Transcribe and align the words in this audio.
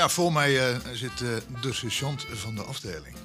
Ja, 0.00 0.08
voor 0.08 0.32
mij 0.32 0.72
eh, 0.72 0.78
zit 0.92 1.20
eh, 1.20 1.36
de 1.60 1.72
sergeant 1.72 2.26
van 2.32 2.54
de 2.54 2.62
afdeling. 2.62 3.16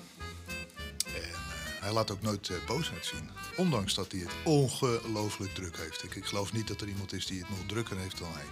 En 1.06 1.22
eh, 1.22 1.38
hij 1.80 1.92
laat 1.92 2.12
ook 2.12 2.22
nooit 2.22 2.52
boosheid 2.66 3.06
zien. 3.06 3.30
Ondanks 3.56 3.94
dat 3.94 4.12
hij 4.12 4.22
het 4.22 4.32
ongelooflijk 4.44 5.54
druk 5.54 5.78
heeft. 5.78 6.04
Ik, 6.04 6.16
ik 6.16 6.26
geloof 6.26 6.54
niet 6.54 6.68
dat 6.68 6.82
er 6.82 6.88
iemand 6.88 7.14
is 7.14 7.26
die 7.26 7.40
het 7.40 7.50
nog 7.50 7.60
drukker 7.68 7.98
heeft 7.98 8.18
dan 8.18 8.32
hij. 8.34 8.46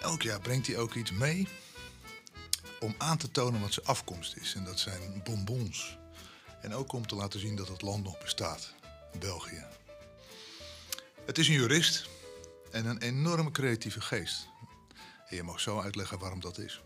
Elk 0.00 0.22
jaar 0.22 0.40
brengt 0.40 0.66
hij 0.66 0.78
ook 0.78 0.94
iets 0.94 1.10
mee 1.10 1.48
om 2.80 2.94
aan 2.98 3.18
te 3.18 3.30
tonen 3.30 3.60
wat 3.60 3.72
zijn 3.72 3.86
afkomst 3.86 4.36
is. 4.36 4.54
En 4.54 4.64
dat 4.64 4.78
zijn 4.78 5.22
bonbons. 5.24 5.98
En 6.60 6.74
ook 6.74 6.92
om 6.92 7.06
te 7.06 7.14
laten 7.14 7.40
zien 7.40 7.56
dat 7.56 7.68
het 7.68 7.82
land 7.82 8.04
nog 8.04 8.18
bestaat. 8.18 8.74
België. 9.18 9.64
Het 11.26 11.38
is 11.38 11.48
een 11.48 11.54
jurist 11.54 12.08
en 12.70 12.86
een 12.86 13.02
enorme 13.02 13.50
creatieve 13.50 14.00
geest. 14.00 14.46
En 15.26 15.36
je 15.36 15.42
mag 15.42 15.60
zo 15.60 15.80
uitleggen 15.80 16.18
waarom 16.18 16.40
dat 16.40 16.58
is. 16.58 16.80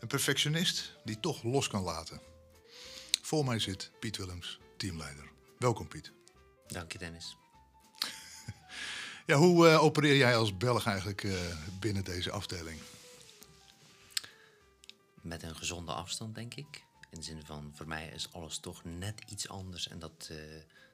Een 0.00 0.08
perfectionist 0.08 0.92
die 1.04 1.20
toch 1.20 1.42
los 1.42 1.68
kan 1.68 1.82
laten. 1.82 2.20
Voor 3.22 3.44
mij 3.44 3.58
zit 3.58 3.90
Piet 4.00 4.16
Willems, 4.16 4.60
teamleider. 4.76 5.30
Welkom 5.58 5.88
Piet. 5.88 6.12
Dank 6.68 6.92
je, 6.92 6.98
Dennis. 6.98 7.36
Ja, 9.26 9.36
hoe 9.36 9.68
eh, 9.68 9.82
opereer 9.82 10.16
jij 10.16 10.36
als 10.36 10.56
Belg 10.56 10.86
eigenlijk 10.86 11.24
eh, 11.24 11.32
binnen 11.80 12.04
deze 12.04 12.30
afdeling? 12.30 12.80
Met 15.20 15.42
een 15.42 15.56
gezonde 15.56 15.92
afstand, 15.92 16.34
denk 16.34 16.54
ik. 16.54 16.84
In 17.10 17.18
de 17.18 17.24
zin 17.24 17.42
van, 17.44 17.72
voor 17.74 17.88
mij 17.88 18.08
is 18.08 18.32
alles 18.32 18.58
toch 18.58 18.84
net 18.84 19.22
iets 19.28 19.48
anders. 19.48 19.88
En 19.88 19.98
dat, 19.98 20.28
eh, 20.30 20.36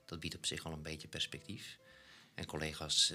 dat 0.05 0.21
biedt 0.21 0.37
op 0.37 0.47
zich 0.47 0.65
al 0.65 0.73
een 0.73 0.83
beetje 0.83 1.09
perspectief. 1.09 1.79
En 2.35 2.47
collega's 2.47 3.13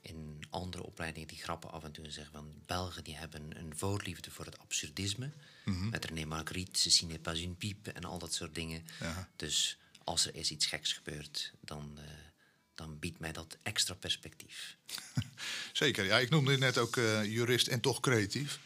in 0.00 0.42
andere 0.50 0.82
opleidingen 0.82 1.28
die 1.28 1.38
grappen 1.38 1.70
af 1.70 1.84
en 1.84 1.92
toe 1.92 2.04
en 2.04 2.12
zeggen 2.12 2.32
van... 2.32 2.52
Belgen 2.66 3.04
die 3.04 3.16
hebben 3.16 3.58
een 3.58 3.72
voorliefde 3.76 4.30
voor 4.30 4.44
het 4.44 4.58
absurdisme. 4.58 5.30
Met 5.64 6.04
René 6.04 6.24
Magritte, 6.24 6.80
Cecine 6.80 7.18
pas 7.18 7.40
une 7.40 7.54
pipe 7.54 7.92
en 7.92 8.04
al 8.04 8.18
dat 8.18 8.34
soort 8.34 8.54
dingen. 8.54 8.86
Ja. 9.00 9.28
Dus 9.36 9.78
als 10.04 10.26
er 10.26 10.34
eens 10.34 10.50
iets 10.50 10.66
geks 10.66 10.92
gebeurt, 10.92 11.52
dan, 11.60 11.98
eh, 11.98 12.04
dan 12.74 12.98
biedt 12.98 13.18
mij 13.18 13.32
dat 13.32 13.58
extra 13.62 13.94
perspectief. 13.94 14.76
Zeker, 15.72 16.04
ja, 16.04 16.18
ik 16.18 16.30
noemde 16.30 16.58
net 16.58 16.78
ook 16.78 16.96
eh, 16.96 17.24
jurist 17.24 17.66
en 17.66 17.80
toch 17.80 18.00
creatief. 18.00 18.60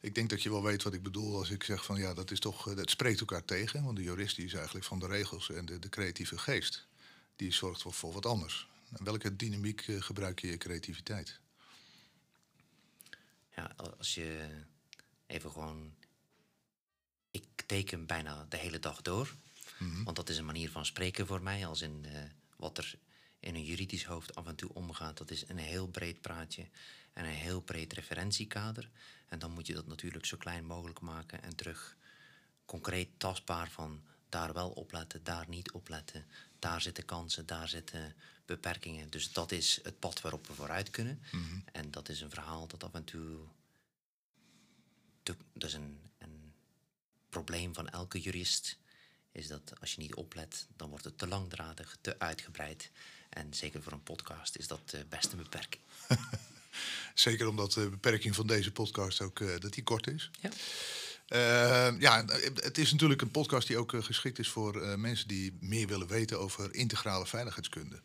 Ik 0.00 0.14
denk 0.14 0.30
dat 0.30 0.42
je 0.42 0.50
wel 0.50 0.62
weet 0.62 0.82
wat 0.82 0.94
ik 0.94 1.02
bedoel 1.02 1.36
als 1.36 1.50
ik 1.50 1.62
zeg 1.62 1.84
van 1.84 1.96
ja, 1.96 2.14
dat 2.14 2.30
is 2.30 2.40
toch, 2.40 2.68
eh, 2.68 2.76
het 2.76 2.90
spreekt 2.90 3.20
elkaar 3.20 3.44
tegen. 3.44 3.84
Want 3.84 3.96
de 3.96 4.02
jurist 4.02 4.36
die 4.36 4.44
is 4.44 4.54
eigenlijk 4.54 4.86
van 4.86 4.98
de 4.98 5.06
regels 5.06 5.50
en 5.50 5.66
de, 5.66 5.78
de 5.78 5.88
creatieve 5.88 6.38
geest, 6.38 6.86
die 7.36 7.52
zorgt 7.52 7.82
voor, 7.82 7.92
voor 7.92 8.12
wat 8.12 8.26
anders. 8.26 8.66
En 8.98 9.04
welke 9.04 9.36
dynamiek 9.36 9.80
eh, 9.88 10.02
gebruik 10.02 10.40
je 10.40 10.46
je 10.46 10.56
creativiteit? 10.56 11.40
Ja, 13.56 13.74
als 13.98 14.14
je 14.14 14.48
even 15.26 15.50
gewoon. 15.50 15.94
Ik 17.30 17.62
teken 17.66 18.06
bijna 18.06 18.46
de 18.48 18.56
hele 18.56 18.78
dag 18.78 19.02
door. 19.02 19.34
Want 20.04 20.16
dat 20.16 20.28
is 20.28 20.38
een 20.38 20.44
manier 20.44 20.70
van 20.70 20.86
spreken 20.86 21.26
voor 21.26 21.42
mij. 21.42 21.66
Als 21.66 21.82
in 21.82 22.04
eh, 22.04 22.22
wat 22.56 22.78
er 22.78 22.98
in 23.40 23.54
een 23.54 23.64
juridisch 23.64 24.04
hoofd 24.04 24.34
af 24.34 24.46
en 24.46 24.54
toe 24.54 24.74
omgaat. 24.74 25.18
Dat 25.18 25.30
is 25.30 25.48
een 25.48 25.58
heel 25.58 25.88
breed 25.88 26.20
praatje 26.20 26.68
en 27.12 27.24
een 27.24 27.30
heel 27.30 27.60
breed 27.60 27.92
referentiekader. 27.92 28.90
En 29.28 29.38
dan 29.38 29.50
moet 29.50 29.66
je 29.66 29.74
dat 29.74 29.86
natuurlijk 29.86 30.26
zo 30.26 30.36
klein 30.36 30.64
mogelijk 30.64 31.00
maken 31.00 31.42
en 31.42 31.56
terug 31.56 31.96
concreet 32.64 33.08
tastbaar 33.16 33.70
van 33.70 34.02
daar 34.28 34.52
wel 34.52 34.70
opletten, 34.70 35.24
daar 35.24 35.48
niet 35.48 35.72
opletten. 35.72 36.26
Daar 36.64 36.80
zitten 36.80 37.04
kansen, 37.04 37.46
daar 37.46 37.68
zitten 37.68 38.14
beperkingen. 38.44 39.10
Dus 39.10 39.32
dat 39.32 39.52
is 39.52 39.80
het 39.82 39.98
pad 39.98 40.20
waarop 40.20 40.46
we 40.46 40.54
vooruit 40.54 40.90
kunnen. 40.90 41.22
En 41.72 41.90
dat 41.90 42.08
is 42.08 42.20
een 42.20 42.30
verhaal 42.30 42.66
dat 42.66 42.84
af 42.84 42.94
en 42.94 43.04
toe. 43.04 43.38
Dat 45.22 45.36
is 45.68 45.72
een, 45.72 46.00
een 46.18 46.52
probleem 47.28 47.74
van 47.74 47.88
elke 47.88 48.20
jurist. 48.20 48.78
Is 49.32 49.46
dat 49.46 49.80
als 49.80 49.94
je 49.94 50.00
niet 50.00 50.14
oplet, 50.14 50.66
dan 50.76 50.88
wordt 50.88 51.04
het 51.04 51.18
te 51.18 51.26
langdradig, 51.26 51.96
te 52.00 52.18
uitgebreid. 52.18 52.90
En 53.28 53.54
zeker 53.54 53.82
voor 53.82 53.92
een 53.92 54.02
podcast 54.02 54.56
is 54.56 54.66
dat 54.66 54.92
eh, 54.92 55.00
best 55.08 55.32
een 55.32 55.38
beperking. 55.38 55.82
Zeker 57.14 57.48
omdat 57.48 57.72
de 57.72 57.88
beperking 57.88 58.34
van 58.34 58.46
deze 58.46 58.72
podcast 58.72 59.20
ook 59.20 59.40
eh, 59.40 59.58
dat 59.58 59.72
die 59.72 59.82
kort 59.82 60.06
is. 60.06 60.30
Ja. 60.40 60.50
Eh, 61.26 62.00
ja, 62.00 62.24
het 62.54 62.78
is 62.78 62.92
natuurlijk 62.92 63.22
een 63.22 63.30
podcast 63.30 63.66
die 63.66 63.78
ook 63.78 63.94
eh, 63.94 64.02
geschikt 64.02 64.38
is 64.38 64.48
voor 64.48 64.82
eh, 64.82 64.94
mensen 64.94 65.28
die 65.28 65.56
meer 65.60 65.86
willen 65.86 66.06
weten 66.06 66.40
over 66.40 66.74
integrale 66.74 67.26
veiligheidskunde. 67.26 68.02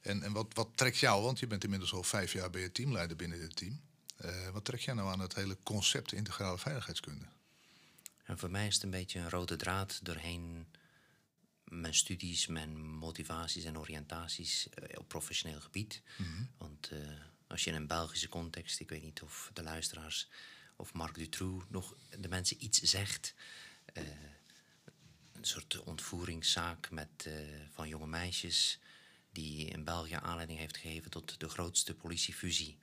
En, 0.00 0.22
en 0.22 0.32
wat, 0.32 0.46
wat 0.54 0.68
trekt 0.74 0.98
jou, 0.98 1.22
want 1.22 1.38
je 1.38 1.46
bent 1.46 1.64
inmiddels 1.64 1.92
al 1.92 2.02
vijf 2.02 2.32
jaar 2.32 2.50
ben 2.50 2.60
je 2.60 2.72
teamleider 2.72 3.16
binnen 3.16 3.38
dit 3.38 3.56
team. 3.56 3.80
Wat 4.52 4.64
trekt 4.64 4.82
jij 4.82 4.94
nou 4.94 5.10
aan 5.10 5.20
het 5.20 5.34
hele 5.34 5.56
concept 5.62 6.12
integrale 6.12 6.58
veiligheidskunde? 6.58 7.24
En 8.24 8.38
voor 8.38 8.50
mij 8.50 8.66
is 8.66 8.74
het 8.74 8.82
een 8.82 8.90
beetje 8.90 9.18
een 9.18 9.30
rode 9.30 9.56
draad 9.56 10.00
doorheen 10.02 10.66
mijn 11.70 11.94
studies, 11.94 12.46
mijn 12.46 12.80
motivaties 12.80 13.64
en 13.64 13.78
oriëntaties 13.78 14.68
op 14.94 15.08
professioneel 15.08 15.60
gebied. 15.60 16.02
Want 16.58 16.88
eh, 16.88 16.98
als 17.46 17.64
je 17.64 17.70
in 17.70 17.76
een 17.76 17.86
Belgische 17.86 18.28
context, 18.28 18.80
ik 18.80 18.88
weet 18.88 19.02
niet 19.02 19.22
of 19.22 19.50
de 19.52 19.62
luisteraars 19.62 20.28
of 20.78 20.92
Marc 20.92 21.14
Dutroux 21.14 21.64
nog 21.68 21.94
de 22.18 22.28
mensen 22.28 22.64
iets 22.64 22.80
zegt. 22.80 23.34
eh, 23.92 24.02
een 25.32 25.44
soort 25.44 25.82
ontvoeringszaak 25.82 26.90
met, 26.90 27.26
eh, 27.26 27.32
van 27.70 27.88
jonge 27.88 28.06
meisjes 28.06 28.78
die 29.32 29.66
in 29.66 29.84
België 29.84 30.14
aanleiding 30.14 30.58
heeft 30.58 30.76
gegeven 30.76 31.10
tot 31.10 31.40
de 31.40 31.48
grootste 31.48 31.94
politiefusie 31.94 32.78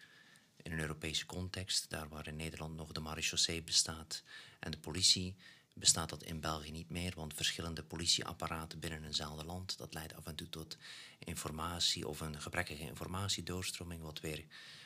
in 0.62 0.72
een 0.72 0.80
Europese 0.80 1.26
context, 1.26 1.90
daar 1.90 2.10
waar 2.10 2.28
in 2.28 2.36
Nederland 2.36 2.76
nog 2.76 2.92
de 2.92 3.00
marechaussee 3.00 3.64
bestaat 3.64 4.24
en 4.60 4.72
de 4.72 4.78
politie, 4.78 5.36
bestaat 5.74 6.10
dat 6.10 6.24
in 6.24 6.40
België 6.40 6.72
niet 6.72 6.90
meer, 6.90 7.14
want 7.16 7.34
verschillende 7.34 7.84
politieapparaten 7.84 8.80
binnen 8.80 9.04
eenzelfde 9.04 9.46
land, 9.46 9.78
dat 9.78 9.94
leidt 9.94 10.16
af 10.16 10.26
en 10.26 10.36
toe 10.36 10.50
tot 10.50 10.78
informatie 11.20 12.08
of 12.08 12.20
een 12.20 12.42
gebrekkige 12.42 12.84
informatiedoorstroming, 12.84 14.02
wat 14.02 14.20
weer 14.20 14.46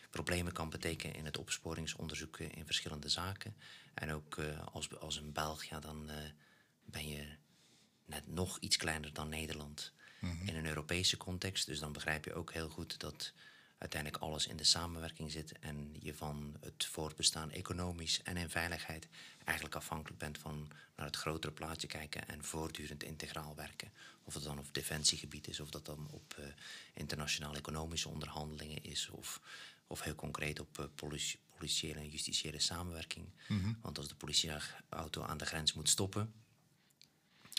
problemen 0.09 0.53
kan 0.53 0.69
betekenen 0.69 1.15
in 1.15 1.25
het 1.25 1.37
opsporingsonderzoek 1.37 2.39
in 2.39 2.65
verschillende 2.65 3.09
zaken. 3.09 3.55
En 3.93 4.11
ook 4.11 4.37
eh, 4.37 4.67
als, 4.71 4.99
als 4.99 5.17
een 5.17 5.31
Belg, 5.31 5.63
ja, 5.63 5.79
dan 5.79 6.09
eh, 6.09 6.17
ben 6.85 7.07
je 7.07 7.27
net 8.05 8.27
nog 8.27 8.57
iets 8.59 8.77
kleiner 8.77 9.13
dan 9.13 9.29
Nederland 9.29 9.93
in 10.45 10.55
een 10.55 10.65
Europese 10.65 11.17
context. 11.17 11.65
Dus 11.65 11.79
dan 11.79 11.91
begrijp 11.91 12.25
je 12.25 12.33
ook 12.33 12.53
heel 12.53 12.69
goed 12.69 12.99
dat 12.99 13.33
uiteindelijk 13.79 14.23
alles 14.23 14.47
in 14.47 14.57
de 14.57 14.63
samenwerking 14.63 15.31
zit 15.31 15.59
en 15.59 15.95
je 15.99 16.13
van 16.13 16.57
het 16.59 16.85
voortbestaan 16.85 17.51
economisch 17.51 18.21
en 18.23 18.37
in 18.37 18.49
veiligheid 18.49 19.07
eigenlijk 19.43 19.75
afhankelijk 19.75 20.19
bent 20.19 20.37
van 20.37 20.71
naar 20.95 21.05
het 21.05 21.15
grotere 21.15 21.53
plaatje 21.53 21.87
kijken 21.87 22.27
en 22.27 22.43
voortdurend 22.43 23.03
integraal 23.03 23.55
werken. 23.55 23.91
Of 24.23 24.33
het 24.33 24.43
dan 24.43 24.59
op 24.59 24.73
defensiegebied 24.73 25.47
is, 25.47 25.59
of 25.59 25.69
dat 25.69 25.85
dan 25.85 26.07
op 26.11 26.35
eh, 26.37 26.45
internationale 26.93 27.57
economische 27.57 28.09
onderhandelingen 28.09 28.83
is, 28.83 29.09
of, 29.09 29.41
of 29.89 30.01
heel 30.01 30.15
concreet 30.15 30.59
op 30.59 30.79
eh, 30.79 30.85
politie- 30.95 31.39
politiële 31.57 31.99
en 31.99 32.09
justitiële 32.09 32.59
samenwerking. 32.59 33.25
Want 33.81 33.97
als 33.97 34.07
de 34.07 34.15
politieauto 34.15 35.21
aan 35.23 35.37
de 35.37 35.45
grens 35.45 35.73
moet 35.73 35.89
stoppen, 35.89 36.33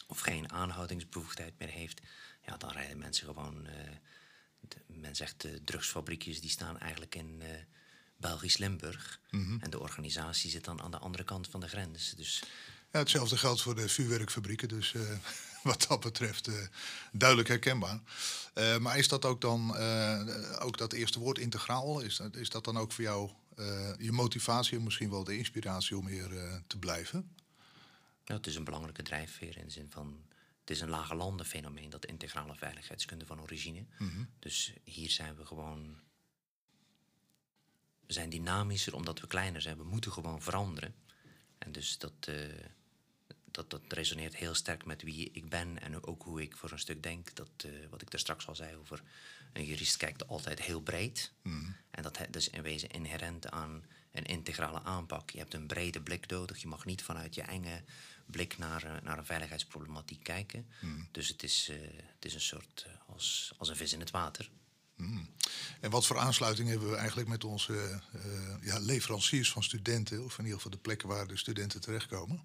of 0.07 0.21
geen 0.21 0.53
aanhoudingsbevoegdheid 0.53 1.59
meer 1.59 1.69
heeft, 1.69 2.01
ja, 2.47 2.57
dan 2.57 2.71
rijden 2.71 2.99
mensen 2.99 3.27
gewoon. 3.27 3.65
de- 4.61 4.77
men 4.87 5.17
zegt 5.17 5.41
de 5.41 5.65
drugsfabriekjes 5.65 6.41
die 6.41 6.51
staan 6.51 6.79
eigenlijk 6.79 7.15
in 7.15 7.43
eh, 7.43 7.49
Belgisch 8.17 8.57
Limburg. 8.57 9.21
En 9.61 9.71
de 9.71 9.81
organisatie 9.81 10.51
zit 10.51 10.65
dan 10.65 10.81
aan 10.83 10.91
de 10.91 10.99
andere 10.99 11.25
kant 11.25 11.49
van 11.49 11.61
de 11.61 11.69
grens. 11.69 12.15
Dus 12.17 12.43
Ja, 12.93 12.99
hetzelfde 12.99 13.37
geldt 13.37 13.61
voor 13.63 13.75
de 13.75 13.89
vuurwerkfabrieken, 13.89 14.69
dus 14.69 14.95
wat 15.71 15.87
dat 15.89 16.01
betreft 16.01 16.49
eh, 16.49 16.55
duidelijk 17.13 17.49
herkenbaar. 17.49 18.01
Eh, 18.55 18.79
maar 18.79 18.99
is 18.99 19.09
dat 19.09 19.25
ook 19.25 19.41
dan, 19.41 19.77
eh, 19.77 20.57
ook 20.61 20.79
dat 20.79 20.93
eerste 20.93 21.19
woord 21.19 21.39
integraal, 21.39 22.01
is 22.01 22.17
dat, 22.17 22.37
is 22.37 22.49
dat 22.49 22.65
dan 22.65 22.79
ook 22.79 22.93
voor 22.93 23.05
jou 23.05 23.31
je 23.99 24.13
motivatie 24.13 24.79
en 24.79 24.85
misschien 24.85 25.11
wel 25.11 25.25
de 25.25 25.37
inspiratie 25.37 25.97
om 25.97 26.07
hier 26.07 26.29
te 26.67 26.79
blijven? 26.79 27.35
nou, 28.25 28.39
het 28.39 28.47
is 28.47 28.57
een 28.57 28.65
belangrijke 28.65 29.03
drijfveer 29.03 29.57
in 29.57 29.65
de 29.65 29.71
zin 29.71 29.91
van. 29.91 30.25
Het 30.61 30.71
is 30.71 30.81
een 30.81 30.89
lage 30.89 31.15
landenfenomeen, 31.15 31.91
dat 31.91 32.07
integrale 32.07 32.55
veiligheidskunde 32.55 33.27
van 33.27 33.41
origine. 33.41 33.85
Dus 34.39 34.73
hier 34.85 35.11
zijn 35.11 35.37
we 35.37 35.47
gewoon. 35.47 36.01
We 38.07 38.13
zijn 38.13 38.31
dynamischer 38.31 38.95
omdat 38.95 39.21
we 39.21 39.27
kleiner 39.27 39.63
zijn. 39.63 39.77
We 39.77 39.85
moeten 39.85 40.13
gewoon 40.13 40.43
veranderen. 40.43 40.95
En 41.59 41.73
dus 41.73 41.99
dat, 41.99 42.29
dat, 43.51 43.71
dat 43.71 43.83
resoneert 43.89 44.37
heel 44.37 44.55
sterk 44.55 44.85
met 44.85 45.03
wie 45.03 45.31
ik 45.33 45.49
ben 45.49 45.81
en 45.81 46.05
ook 46.07 46.23
hoe 46.23 46.43
ik 46.43 46.57
voor 46.57 46.71
een 46.71 46.79
stuk 46.79 47.03
denk. 47.03 47.35
Dat, 47.35 47.51
eh, 47.57 47.71
wat 47.91 48.03
ik 48.03 48.11
daar 48.11 48.21
straks 48.21 48.47
al 48.47 48.55
zei 48.55 48.77
over 48.77 49.03
een 49.53 49.65
jurist 49.65 49.97
kijkt 49.97 50.29
altijd 50.29 50.61
heel 50.63 50.81
breed. 50.81 51.33
En 51.91 52.03
dat 52.03 52.19
he- 52.19 52.31
dus 52.31 52.49
in 52.49 52.63
wezen 52.63 52.89
inherent 52.91 53.51
aan 53.51 53.85
een 54.13 54.25
integrale 54.25 54.83
aanpak. 54.83 55.31
Je 55.31 55.39
hebt 55.39 55.55
een 55.55 55.67
brede 55.67 56.01
blik 56.03 56.27
nodig. 56.27 56.61
Je 56.61 56.69
mag 56.69 56.85
niet 56.85 57.03
vanuit 57.03 57.35
je 57.35 57.43
enge 57.43 57.83
blik 58.27 58.59
naar, 58.59 58.85
eh, 58.85 59.03
naar 59.03 59.19
een 59.19 59.25
veiligheidsproblematiek 59.27 60.23
kijken. 60.23 60.67
Dus 61.11 61.29
het 61.29 61.43
is, 61.43 61.69
eh, 61.71 61.77
het 62.15 62.25
is 62.25 62.35
een 62.35 62.41
soort 62.41 62.87
als, 63.07 63.53
als 63.59 63.69
een 63.69 63.77
vis 63.77 63.93
in 63.93 64.01
het 64.01 64.11
water. 64.11 64.51
En 65.81 65.91
wat 65.91 66.07
voor 66.07 66.19
aansluiting 66.19 66.69
hebben 66.69 66.91
we 66.91 66.97
eigenlijk 66.97 67.29
met 67.29 67.45
onze 67.45 68.01
ja, 68.61 68.79
leveranciers 68.79 69.51
van 69.53 69.63
studenten, 69.63 70.25
of 70.25 70.33
in 70.39 70.45
ieder 70.45 70.57
geval 70.57 70.71
de 70.73 70.79
plekken 70.83 71.09
waar 71.09 71.27
de 71.27 71.37
studenten 71.37 71.81
terechtkomen? 71.81 72.43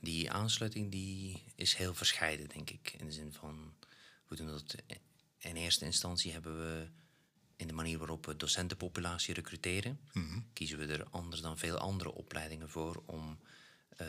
Die 0.00 0.30
aansluiting 0.30 0.90
die 0.90 1.42
is 1.54 1.74
heel 1.74 1.94
verscheiden, 1.94 2.48
denk 2.48 2.70
ik. 2.70 2.94
In 2.98 3.06
de 3.06 3.12
zin 3.12 3.32
van, 3.32 3.74
we 4.28 4.36
doen 4.36 4.46
dat 4.46 4.74
in 5.38 5.56
eerste 5.56 5.84
instantie 5.84 6.32
hebben 6.32 6.58
we 6.58 6.88
in 7.56 7.66
de 7.66 7.72
manier 7.72 7.98
waarop 7.98 8.26
we 8.26 8.36
docentenpopulatie 8.36 9.34
recruteren, 9.34 10.00
mhm. 10.12 10.40
kiezen 10.52 10.78
we 10.78 10.86
er 10.86 11.06
anders 11.10 11.40
dan 11.40 11.58
veel 11.58 11.78
andere 11.78 12.12
opleidingen 12.12 12.70
voor 12.70 13.02
om 13.06 13.38
uh, 14.00 14.06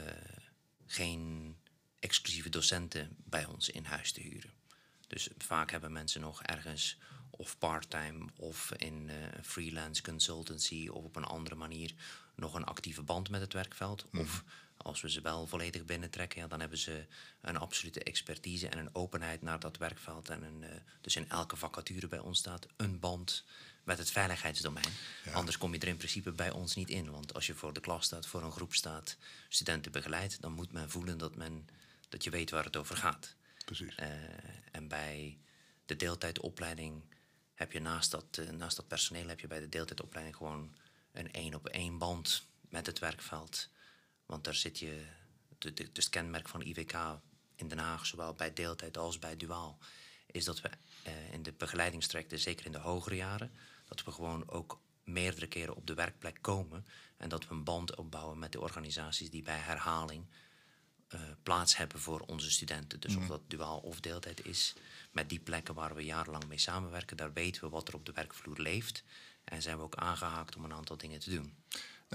geen 0.85 1.55
exclusieve 1.99 2.49
docenten 2.49 3.15
bij 3.17 3.45
ons 3.45 3.69
in 3.69 3.83
huis 3.83 4.11
te 4.11 4.21
huren. 4.21 4.53
Dus 5.07 5.29
vaak 5.37 5.71
hebben 5.71 5.91
mensen 5.91 6.21
nog 6.21 6.43
ergens 6.43 6.97
of 7.29 7.57
part-time 7.57 8.29
of 8.35 8.71
in 8.77 9.09
uh, 9.09 9.13
freelance 9.41 10.01
consultancy 10.01 10.87
of 10.87 11.03
op 11.03 11.15
een 11.15 11.23
andere 11.23 11.55
manier 11.55 11.93
nog 12.35 12.53
een 12.53 12.63
actieve 12.63 13.01
band 13.01 13.29
met 13.29 13.41
het 13.41 13.53
werkveld. 13.53 14.05
Mhm. 14.11 14.21
Of 14.21 14.43
als 14.83 15.01
we 15.01 15.09
ze 15.09 15.21
wel 15.21 15.47
volledig 15.47 15.85
binnentrekken, 15.85 16.41
ja, 16.41 16.47
dan 16.47 16.59
hebben 16.59 16.77
ze 16.77 17.05
een 17.41 17.57
absolute 17.57 18.03
expertise 18.03 18.67
en 18.67 18.77
een 18.77 18.95
openheid 18.95 19.41
naar 19.41 19.59
dat 19.59 19.77
werkveld. 19.77 20.29
En 20.29 20.43
een, 20.43 20.61
uh, 20.61 20.69
dus 21.01 21.15
in 21.15 21.29
elke 21.29 21.55
vacature 21.55 22.07
bij 22.07 22.19
ons 22.19 22.39
staat 22.39 22.67
een 22.77 22.99
band 22.99 23.43
met 23.83 23.97
het 23.97 24.11
veiligheidsdomein. 24.11 24.93
Anders 25.33 25.57
kom 25.57 25.73
je 25.73 25.79
er 25.79 25.87
in 25.87 25.97
principe 25.97 26.31
bij 26.31 26.51
ons 26.51 26.75
niet 26.75 26.89
in. 26.89 27.11
Want 27.11 27.33
als 27.33 27.47
je 27.47 27.53
voor 27.53 27.73
de 27.73 27.79
klas 27.79 28.05
staat, 28.05 28.27
voor 28.27 28.43
een 28.43 28.51
groep 28.51 28.73
staat, 28.73 29.17
studenten 29.49 29.91
begeleidt, 29.91 30.41
dan 30.41 30.51
moet 30.51 30.71
men 30.71 30.89
voelen 30.89 31.17
dat, 31.17 31.35
men, 31.35 31.67
dat 32.09 32.23
je 32.23 32.29
weet 32.29 32.49
waar 32.49 32.63
het 32.63 32.77
over 32.77 32.97
gaat. 32.97 33.35
Precies. 33.65 33.95
Uh, 33.99 34.07
en 34.71 34.87
bij 34.87 35.37
de 35.85 35.95
deeltijdopleiding 35.95 37.03
heb 37.53 37.71
je 37.71 37.79
naast 37.79 38.11
dat, 38.11 38.37
uh, 38.39 38.49
naast 38.49 38.75
dat 38.75 38.87
personeel 38.87 39.27
heb 39.27 39.39
je 39.39 39.47
bij 39.47 39.59
de 39.59 39.69
deeltijdopleiding 39.69 40.35
gewoon 40.35 40.75
een 41.11 41.31
één 41.31 41.53
op 41.53 41.67
één 41.67 41.97
band 41.97 42.43
met 42.69 42.85
het 42.85 42.99
werkveld. 42.99 43.69
Want 44.31 44.43
daar 44.43 44.55
zit 44.55 44.79
je, 44.79 45.05
de, 45.57 45.73
de, 45.73 45.89
het 45.93 46.09
kenmerk 46.09 46.49
van 46.49 46.61
IWK 46.61 46.93
in 47.55 47.67
Den 47.67 47.77
Haag, 47.77 48.05
zowel 48.05 48.33
bij 48.33 48.53
deeltijd 48.53 48.97
als 48.97 49.19
bij 49.19 49.37
duaal, 49.37 49.77
is 50.25 50.45
dat 50.45 50.61
we 50.61 50.69
uh, 51.07 51.33
in 51.33 51.43
de 51.43 51.53
begeleidingstrajecten, 51.53 52.39
zeker 52.39 52.65
in 52.65 52.71
de 52.71 52.77
hogere 52.77 53.15
jaren, 53.15 53.51
dat 53.87 54.03
we 54.03 54.11
gewoon 54.11 54.49
ook 54.49 54.81
meerdere 55.03 55.47
keren 55.47 55.75
op 55.75 55.87
de 55.87 55.93
werkplek 55.93 56.37
komen 56.41 56.85
en 57.17 57.29
dat 57.29 57.47
we 57.47 57.53
een 57.53 57.63
band 57.63 57.95
opbouwen 57.95 58.39
met 58.39 58.51
de 58.51 58.61
organisaties 58.61 59.29
die 59.29 59.43
bij 59.43 59.57
herhaling 59.57 60.25
uh, 61.09 61.21
plaats 61.43 61.77
hebben 61.77 61.99
voor 61.99 62.19
onze 62.19 62.51
studenten. 62.51 62.99
Dus 62.99 63.15
of 63.15 63.21
mhm. 63.21 63.31
dat 63.31 63.41
duaal 63.47 63.79
of 63.79 63.99
deeltijd 63.99 64.45
is, 64.45 64.73
met 65.11 65.29
die 65.29 65.39
plekken 65.39 65.73
waar 65.73 65.95
we 65.95 66.03
jarenlang 66.03 66.47
mee 66.47 66.57
samenwerken, 66.57 67.17
daar 67.17 67.33
weten 67.33 67.63
we 67.63 67.69
wat 67.69 67.87
er 67.87 67.95
op 67.95 68.05
de 68.05 68.11
werkvloer 68.11 68.59
leeft 68.59 69.03
en 69.43 69.61
zijn 69.61 69.77
we 69.77 69.83
ook 69.83 69.95
aangehaakt 69.95 70.55
om 70.55 70.63
een 70.63 70.73
aantal 70.73 70.97
dingen 70.97 71.19
te 71.19 71.29
doen. 71.29 71.55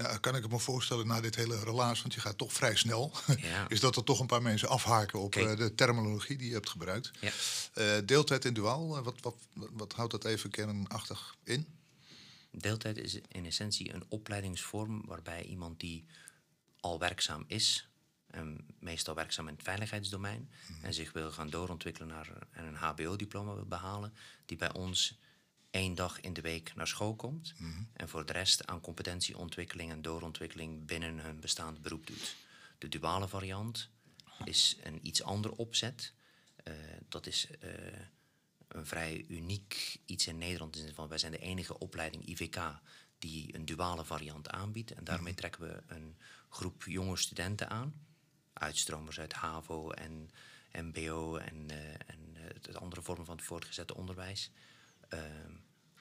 Nou, 0.01 0.17
kan 0.17 0.35
ik 0.35 0.49
me 0.49 0.59
voorstellen 0.59 1.07
na 1.07 1.21
dit 1.21 1.35
hele 1.35 1.63
relaas, 1.63 2.01
want 2.01 2.13
je 2.13 2.19
gaat 2.19 2.37
toch 2.37 2.53
vrij 2.53 2.75
snel, 2.75 3.11
is 3.67 3.79
dat 3.79 3.95
er 3.95 4.03
toch 4.03 4.19
een 4.19 4.27
paar 4.27 4.41
mensen 4.41 4.69
afhaken 4.69 5.19
op 5.19 5.35
uh, 5.35 5.55
de 5.55 5.75
terminologie 5.75 6.37
die 6.37 6.47
je 6.47 6.53
hebt 6.53 6.69
gebruikt. 6.69 7.11
Ja. 7.19 7.31
Uh, 7.75 8.05
deeltijd 8.05 8.45
en 8.45 8.53
duaal, 8.53 9.03
wat, 9.03 9.21
wat, 9.21 9.35
wat 9.53 9.93
houdt 9.93 10.11
dat 10.11 10.25
even 10.25 10.49
kernachtig 10.49 11.35
in? 11.43 11.67
Deeltijd 12.51 12.97
is 12.97 13.19
in 13.27 13.45
essentie 13.45 13.93
een 13.93 14.05
opleidingsvorm 14.07 15.05
waarbij 15.05 15.43
iemand 15.43 15.79
die 15.79 16.05
al 16.79 16.99
werkzaam 16.99 17.43
is, 17.47 17.89
en 18.27 18.65
meestal 18.79 19.15
werkzaam 19.15 19.47
in 19.47 19.53
het 19.53 19.63
veiligheidsdomein, 19.63 20.49
mhm. 20.67 20.85
en 20.85 20.93
zich 20.93 21.11
wil 21.11 21.31
gaan 21.31 21.49
doorontwikkelen 21.49 22.07
naar 22.07 22.29
een 22.51 22.75
HBO-diploma 22.75 23.53
wil 23.53 23.65
behalen, 23.65 24.13
die 24.45 24.57
bij 24.57 24.73
ons 24.73 25.17
één 25.77 25.95
dag 25.95 26.21
in 26.21 26.33
de 26.33 26.41
week 26.41 26.75
naar 26.75 26.87
school 26.87 27.15
komt. 27.15 27.53
Mhm. 27.57 27.83
En 27.93 28.09
voor 28.09 28.25
de 28.25 28.33
rest 28.33 28.67
aan 28.67 28.81
competentieontwikkeling 28.81 29.91
en 29.91 30.01
doorontwikkeling 30.01 30.85
binnen 30.85 31.19
hun 31.19 31.39
bestaand 31.39 31.81
beroep 31.81 32.07
doet. 32.07 32.35
De 32.77 32.87
duale 32.89 33.27
variant 33.27 33.89
is 34.43 34.77
een 34.83 35.07
iets 35.07 35.23
ander 35.23 35.51
opzet. 35.51 36.13
Uh, 36.63 36.73
dat 37.09 37.25
is 37.27 37.47
uh, 37.63 37.69
een 38.67 38.85
vrij 38.85 39.25
uniek 39.27 39.99
iets 40.05 40.27
in 40.27 40.37
Nederland. 40.37 40.75
In 40.75 40.93
van, 40.93 41.07
wij 41.07 41.17
zijn 41.17 41.31
de 41.31 41.39
enige 41.39 41.79
opleiding 41.79 42.25
IVK 42.25 42.79
die 43.19 43.55
een 43.55 43.65
duale 43.65 44.05
variant 44.05 44.49
aanbiedt. 44.49 44.91
En 44.91 45.03
daarmee 45.03 45.31
mhm. 45.31 45.41
trekken 45.41 45.61
we 45.61 45.83
een 45.87 46.17
groep 46.49 46.83
jonge 46.83 47.17
studenten 47.17 47.69
aan. 47.69 48.05
Uitstromers 48.53 49.19
uit 49.19 49.33
HAVO 49.33 49.91
en 49.91 50.29
MBO 50.71 51.37
en, 51.37 51.71
uh, 51.71 51.93
en 51.93 52.35
het 52.35 52.75
andere 52.75 53.01
vormen 53.01 53.25
van 53.25 53.35
het 53.35 53.45
voortgezet 53.45 53.91
onderwijs. 53.91 54.51
Ehm, 55.09 55.51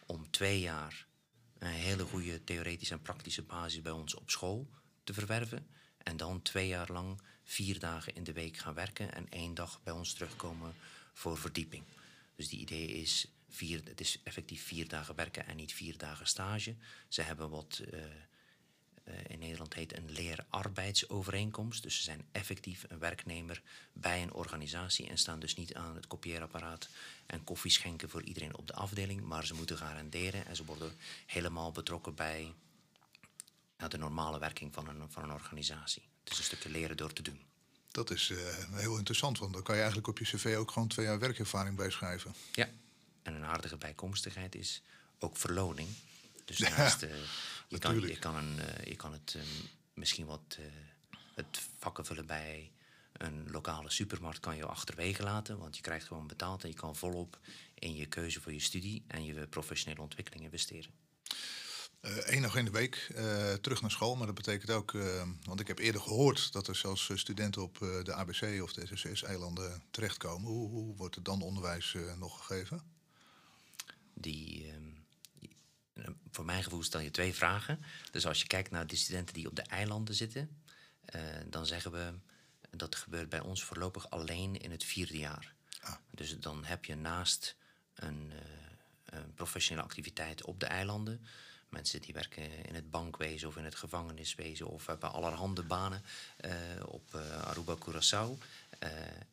om 0.06 0.30
twee 0.30 0.60
jaar 0.60 1.06
een 1.58 1.68
hele 1.68 2.04
goede 2.04 2.44
theoretische 2.44 2.94
en 2.94 3.02
praktische 3.02 3.42
basis 3.42 3.82
bij 3.82 3.92
ons 3.92 4.14
op 4.14 4.30
school 4.30 4.68
te 5.04 5.14
verwerven. 5.14 5.66
En 5.98 6.16
dan 6.16 6.42
twee 6.42 6.68
jaar 6.68 6.92
lang 6.92 7.20
vier 7.44 7.78
dagen 7.78 8.14
in 8.14 8.24
de 8.24 8.32
week 8.32 8.56
gaan 8.56 8.74
werken 8.74 9.12
en 9.14 9.28
één 9.28 9.54
dag 9.54 9.80
bij 9.82 9.92
ons 9.92 10.12
terugkomen 10.12 10.74
voor 11.12 11.38
verdieping. 11.38 11.84
Dus 12.36 12.48
die 12.48 12.60
idee 12.60 12.86
is, 12.88 13.26
vier, 13.48 13.80
het 13.84 14.00
is 14.00 14.20
effectief 14.22 14.66
vier 14.66 14.88
dagen 14.88 15.14
werken 15.14 15.46
en 15.46 15.56
niet 15.56 15.72
vier 15.72 15.98
dagen 15.98 16.26
stage. 16.26 16.76
Ze 17.08 17.22
hebben 17.22 17.50
wat 17.50 17.82
uh, 17.92 18.04
in 19.26 19.38
Nederland 19.38 19.74
heet 19.74 19.96
een 19.96 20.10
leerarbeidsovereenkomst. 20.10 21.82
Dus 21.82 21.96
ze 21.96 22.02
zijn 22.02 22.24
effectief 22.32 22.84
een 22.88 22.98
werknemer 22.98 23.62
bij 23.92 24.22
een 24.22 24.32
organisatie 24.32 25.08
en 25.08 25.18
staan 25.18 25.40
dus 25.40 25.54
niet 25.54 25.74
aan 25.74 25.94
het 25.94 26.06
kopieerapparaat 26.06 26.88
en 27.26 27.44
koffie 27.44 27.70
schenken 27.70 28.08
voor 28.08 28.22
iedereen 28.22 28.56
op 28.56 28.66
de 28.66 28.74
afdeling, 28.74 29.20
maar 29.20 29.46
ze 29.46 29.54
moeten 29.54 29.78
garanderen 29.78 30.46
en 30.46 30.56
ze 30.56 30.64
worden 30.64 30.92
helemaal 31.26 31.72
betrokken 31.72 32.14
bij 32.14 32.54
ja, 33.78 33.88
de 33.88 33.98
normale 33.98 34.38
werking 34.38 34.74
van 34.74 34.88
een, 34.88 35.10
van 35.10 35.22
een 35.22 35.32
organisatie. 35.32 36.02
Het 36.24 36.32
is 36.32 36.38
een 36.38 36.44
stukje 36.44 36.70
leren 36.70 36.96
door 36.96 37.12
te 37.12 37.22
doen. 37.22 37.40
Dat 37.90 38.10
is 38.10 38.28
uh, 38.28 38.38
heel 38.72 38.96
interessant, 38.96 39.38
want 39.38 39.52
dan 39.52 39.62
kan 39.62 39.74
je 39.74 39.80
eigenlijk 39.80 40.10
op 40.10 40.18
je 40.18 40.24
cv 40.24 40.56
ook 40.58 40.70
gewoon 40.70 40.88
twee 40.88 41.06
jaar 41.06 41.18
werkervaring 41.18 41.76
bijschrijven. 41.76 42.34
Ja, 42.52 42.68
en 43.22 43.34
een 43.34 43.44
aardige 43.44 43.76
bijkomstigheid 43.76 44.54
is 44.54 44.82
ook 45.18 45.36
verloning. 45.36 45.88
Dus 46.44 46.58
naast, 46.76 47.02
uh, 47.02 47.10
je, 47.68 47.78
kan, 47.78 48.00
je, 48.00 48.18
kan 48.18 48.34
een, 48.34 48.56
uh, 48.56 48.84
je 48.84 48.96
kan 48.96 49.12
het 49.12 49.36
misschien 49.94 50.26
wat 50.26 50.58
het 51.34 51.60
vakken 51.78 52.04
vullen 52.04 52.26
bij 52.26 52.70
een 53.12 53.50
lokale 53.50 53.90
supermarkt 53.90 54.40
kan 54.40 54.56
je 54.56 54.66
achterwege 54.66 55.22
laten, 55.22 55.58
want 55.58 55.76
je 55.76 55.82
krijgt 55.82 56.06
gewoon 56.06 56.26
betaald 56.26 56.62
en 56.62 56.68
je 56.68 56.74
kan 56.74 56.96
volop 56.96 57.38
in 57.74 57.94
je 57.94 58.06
keuze 58.06 58.40
voor 58.40 58.52
je 58.52 58.60
studie 58.60 59.04
en 59.06 59.24
je 59.24 59.46
professionele 59.46 60.02
ontwikkeling 60.02 60.44
investeren. 60.44 60.90
Eén 62.00 62.36
uh, 62.36 62.40
nog 62.40 62.56
in 62.56 62.64
de 62.64 62.70
week 62.70 63.08
uh, 63.16 63.52
terug 63.52 63.80
naar 63.80 63.90
school, 63.90 64.16
maar 64.16 64.26
dat 64.26 64.34
betekent 64.34 64.70
ook, 64.70 64.92
uh, 64.92 65.22
want 65.42 65.60
ik 65.60 65.66
heb 65.66 65.78
eerder 65.78 66.00
gehoord 66.00 66.52
dat 66.52 66.68
er 66.68 66.76
zelfs 66.76 67.10
studenten 67.14 67.62
op 67.62 67.78
de 67.78 68.12
ABC 68.12 68.62
of 68.62 68.72
de 68.72 68.86
SSS-eilanden 68.86 69.82
terechtkomen. 69.90 70.50
Hoe, 70.50 70.68
hoe, 70.68 70.96
wordt 70.96 71.14
het 71.14 71.24
dan 71.24 71.42
onderwijs 71.42 71.96
nog 72.18 72.46
gegeven? 72.46 72.82
Die, 74.14 74.72
voor 76.30 76.44
mijn 76.44 76.62
gevoel 76.62 76.82
stel 76.82 77.00
je 77.00 77.10
twee 77.10 77.34
vragen. 77.34 77.84
Dus 78.10 78.26
als 78.26 78.40
je 78.40 78.46
kijkt 78.46 78.70
naar 78.70 78.86
de 78.86 78.96
studenten 78.96 79.34
die 79.34 79.48
op 79.48 79.56
de 79.56 79.62
eilanden 79.62 80.14
zitten, 80.14 80.62
dan 81.48 81.66
zeggen 81.66 81.92
we 81.92 82.12
dat 82.70 82.94
gebeurt 82.94 83.28
bij 83.28 83.40
ons 83.40 83.62
voorlopig 83.62 84.10
alleen 84.10 84.60
in 84.60 84.70
het 84.70 84.84
vierde 84.84 85.18
jaar. 85.18 85.54
Ah. 85.80 85.94
Dus 86.10 86.38
dan 86.38 86.64
heb 86.64 86.84
je 86.84 86.94
naast 86.94 87.56
een, 87.94 88.32
uh, 88.32 88.38
een, 89.04 89.34
professionele 89.34 89.86
activiteit 89.86 90.44
op 90.44 90.60
de 90.60 90.66
eilanden. 90.66 91.26
Mensen 91.68 92.00
die 92.00 92.14
werken 92.14 92.64
in 92.64 92.74
het 92.74 92.90
bankwezen 92.90 93.48
of 93.48 93.56
in 93.56 93.64
het 93.64 93.74
gevangeniswezen 93.74 94.66
of 94.66 94.86
hebben 94.86 95.12
allerhande 95.12 95.62
banen 95.62 96.02
uh, 96.44 96.52
op 96.86 97.14
Aruba, 97.44 97.76
Curaçao. 97.76 98.38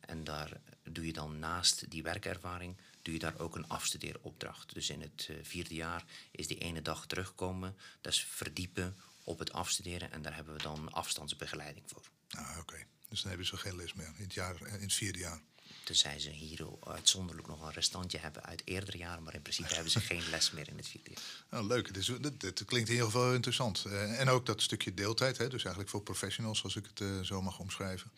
en 0.00 0.24
daar 0.24 0.60
doe 0.82 1.06
je 1.06 1.12
dan 1.12 1.38
naast 1.38 1.90
die 1.90 2.02
werkervaring 2.02 2.76
doe 3.04 3.14
je 3.14 3.20
daar 3.20 3.38
ook 3.38 3.56
een 3.56 3.68
afstudeeropdracht. 3.68 4.74
Dus 4.74 4.90
in 4.90 5.00
het 5.00 5.30
vierde 5.42 5.74
jaar 5.74 6.04
is 6.30 6.46
die 6.46 6.58
ene 6.58 6.82
dag 6.82 7.06
terugkomen. 7.06 7.76
Dat 8.00 8.12
is 8.12 8.24
verdiepen 8.24 8.96
op 9.24 9.38
het 9.38 9.52
afstuderen 9.52 10.12
en 10.12 10.22
daar 10.22 10.34
hebben 10.34 10.54
we 10.54 10.62
dan 10.62 10.92
afstandsbegeleiding 10.92 11.84
voor. 11.88 12.02
Ah, 12.30 12.58
oké. 12.58 12.86
Dus 13.08 13.20
dan 13.20 13.28
hebben 13.28 13.46
ze 13.46 13.56
geen 13.56 13.76
les 13.76 13.94
meer 13.94 14.12
in 14.16 14.22
het, 14.22 14.34
jaar, 14.34 14.66
in 14.66 14.80
het 14.80 14.92
vierde 14.92 15.18
jaar. 15.18 15.40
Tenzij 15.84 16.20
ze 16.20 16.30
hier 16.30 16.66
uitzonderlijk 16.84 17.48
nog 17.48 17.62
een 17.62 17.72
restantje 17.72 18.18
hebben 18.18 18.44
uit 18.44 18.62
eerdere 18.64 18.98
jaren, 18.98 19.22
maar 19.22 19.34
in 19.34 19.42
principe 19.42 19.74
hebben 19.74 19.92
ze 19.92 20.00
geen 20.00 20.22
les 20.30 20.50
meer 20.50 20.68
in 20.68 20.76
het 20.76 20.88
vierde. 20.88 21.10
Nou, 21.50 21.66
leuk, 21.66 21.86
het, 21.86 22.64
klinkt 22.64 22.88
in 22.88 22.94
ieder 22.94 23.04
geval 23.04 23.34
interessant. 23.34 23.84
Uh, 23.86 24.20
en 24.20 24.28
ook 24.28 24.46
dat 24.46 24.62
stukje 24.62 24.94
deeltijd, 24.94 25.38
hè, 25.38 25.48
dus 25.48 25.60
eigenlijk 25.60 25.90
voor 25.90 26.02
professionals, 26.02 26.64
als 26.64 26.76
ik 26.76 26.86
het 26.86 27.00
uh, 27.00 27.20
zo 27.20 27.42
mag 27.42 27.58
omschrijven. 27.58 28.10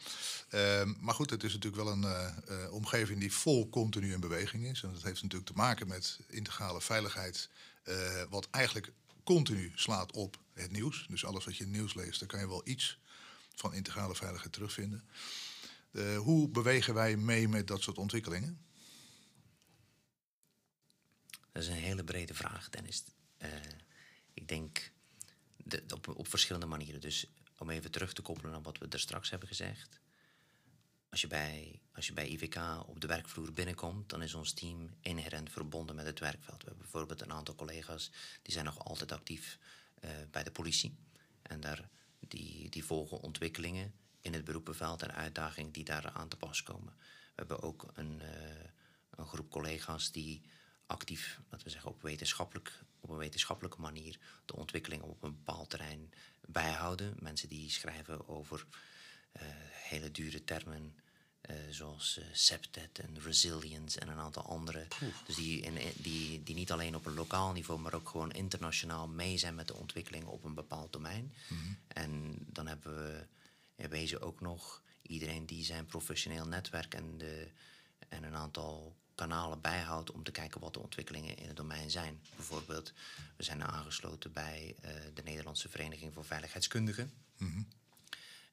Uh, 0.50 0.82
maar 1.00 1.14
goed, 1.14 1.30
het 1.30 1.44
is 1.44 1.52
natuurlijk 1.52 1.82
wel 1.82 1.92
een 1.92 2.70
omgeving 2.70 3.20
die 3.20 3.32
vol 3.32 3.68
continu 3.68 4.12
in 4.12 4.20
beweging 4.20 4.66
is. 4.66 4.82
En 4.82 4.92
dat 4.92 5.02
heeft 5.02 5.22
natuurlijk 5.22 5.50
te 5.50 5.56
maken 5.56 5.88
met 5.88 6.18
integrale 6.28 6.80
veiligheid, 6.80 7.48
wat 8.28 8.48
eigenlijk 8.50 8.92
continu 9.24 9.72
slaat 9.74 10.12
op 10.12 10.38
het 10.52 10.72
nieuws. 10.72 11.06
Dus 11.08 11.24
alles 11.24 11.44
wat 11.44 11.56
je 11.56 11.64
in 11.64 11.70
nieuws 11.70 11.94
leest, 11.94 12.18
daar 12.20 12.28
kan 12.28 12.40
je 12.40 12.48
wel 12.48 12.62
iets 12.64 12.98
van 13.54 13.74
integrale 13.74 14.14
veiligheid 14.14 14.52
terugvinden. 14.52 15.04
Uh, 15.96 16.18
hoe 16.18 16.48
bewegen 16.48 16.94
wij 16.94 17.16
mee 17.16 17.48
met 17.48 17.66
dat 17.66 17.82
soort 17.82 17.98
ontwikkelingen? 17.98 18.60
Dat 21.52 21.62
is 21.62 21.68
een 21.68 21.74
hele 21.74 22.04
brede 22.04 22.34
vraag, 22.34 22.68
Dennis. 22.68 23.04
Uh, 23.38 23.48
ik 24.34 24.48
denk 24.48 24.92
de, 25.56 25.82
op, 25.94 26.08
op 26.08 26.28
verschillende 26.28 26.66
manieren. 26.66 27.00
Dus 27.00 27.26
om 27.58 27.70
even 27.70 27.90
terug 27.90 28.12
te 28.12 28.22
koppelen 28.22 28.50
naar 28.50 28.62
wat 28.62 28.78
we 28.78 28.86
er 28.88 29.00
straks 29.00 29.30
hebben 29.30 29.48
gezegd. 29.48 30.00
Als 31.08 31.20
je, 31.20 31.26
bij, 31.26 31.80
als 31.92 32.06
je 32.06 32.12
bij 32.12 32.28
IVK 32.28 32.56
op 32.86 33.00
de 33.00 33.06
werkvloer 33.06 33.52
binnenkomt, 33.52 34.08
dan 34.08 34.22
is 34.22 34.34
ons 34.34 34.52
team 34.52 34.90
inherent 35.00 35.52
verbonden 35.52 35.96
met 35.96 36.06
het 36.06 36.18
werkveld. 36.18 36.62
We 36.62 36.68
hebben 36.68 36.82
bijvoorbeeld 36.82 37.20
een 37.20 37.32
aantal 37.32 37.54
collega's 37.54 38.10
die 38.42 38.52
zijn 38.52 38.64
nog 38.64 38.84
altijd 38.84 39.12
actief 39.12 39.58
uh, 40.04 40.10
bij 40.30 40.42
de 40.42 40.50
politie. 40.50 40.96
En 41.42 41.60
daar, 41.60 41.88
die, 42.18 42.68
die 42.68 42.84
volgen 42.84 43.20
ontwikkelingen 43.20 43.94
in 44.26 44.32
het 44.32 44.44
beroepenveld 44.44 45.02
en 45.02 45.14
uitdagingen 45.14 45.72
die 45.72 45.84
daar 45.84 46.10
aan 46.12 46.28
te 46.28 46.36
pas 46.36 46.62
komen. 46.62 46.92
We 46.98 47.32
hebben 47.34 47.62
ook 47.62 47.86
een, 47.94 48.20
uh, 48.22 48.28
een 49.10 49.26
groep 49.26 49.50
collega's 49.50 50.12
die 50.12 50.42
actief, 50.86 51.40
laten 51.50 51.66
we 51.66 51.72
zeggen, 51.72 51.90
op, 51.90 52.02
wetenschappelijk, 52.02 52.72
op 53.00 53.10
een 53.10 53.16
wetenschappelijke 53.16 53.80
manier 53.80 54.18
de 54.44 54.56
ontwikkelingen 54.56 55.08
op 55.08 55.22
een 55.22 55.34
bepaald 55.34 55.70
terrein 55.70 56.12
bijhouden. 56.40 57.16
Mensen 57.20 57.48
die 57.48 57.70
schrijven 57.70 58.28
over 58.28 58.66
uh, 59.32 59.42
hele 59.70 60.10
dure 60.10 60.44
termen 60.44 60.94
uh, 61.50 61.56
zoals 61.70 62.20
septet 62.32 62.98
en 62.98 63.20
resilience 63.20 64.00
en 64.00 64.08
een 64.08 64.18
aantal 64.18 64.42
andere. 64.42 64.86
Dus 65.26 65.34
die, 65.34 65.60
in, 65.60 65.78
die, 65.96 66.42
die 66.42 66.54
niet 66.54 66.72
alleen 66.72 66.94
op 66.94 67.06
een 67.06 67.14
lokaal 67.14 67.52
niveau, 67.52 67.80
maar 67.80 67.94
ook 67.94 68.08
gewoon 68.08 68.32
internationaal 68.32 69.08
mee 69.08 69.38
zijn 69.38 69.54
met 69.54 69.66
de 69.66 69.74
ontwikkelingen 69.74 70.28
op 70.28 70.44
een 70.44 70.54
bepaald 70.54 70.92
domein. 70.92 71.34
Mm 71.48 71.58
-hmm. 71.58 71.78
En 71.88 72.36
dan 72.52 72.66
hebben 72.66 72.94
we 72.94 73.26
wezen 73.76 74.20
ook 74.20 74.40
nog 74.40 74.82
iedereen 75.02 75.46
die 75.46 75.64
zijn 75.64 75.86
professioneel 75.86 76.46
netwerk 76.46 76.94
en, 76.94 77.18
de, 77.18 77.50
en 78.08 78.22
een 78.22 78.36
aantal 78.36 78.96
kanalen 79.14 79.60
bijhoudt 79.60 80.10
om 80.10 80.22
te 80.22 80.30
kijken 80.30 80.60
wat 80.60 80.74
de 80.74 80.80
ontwikkelingen 80.80 81.36
in 81.36 81.46
het 81.46 81.56
domein 81.56 81.90
zijn. 81.90 82.20
Bijvoorbeeld, 82.36 82.92
we 83.36 83.42
zijn 83.42 83.64
aangesloten 83.64 84.32
bij 84.32 84.76
uh, 84.84 84.90
de 85.14 85.22
Nederlandse 85.22 85.68
Vereniging 85.68 86.12
voor 86.12 86.24
Veiligheidskundigen. 86.24 87.12
-hmm. 87.36 87.68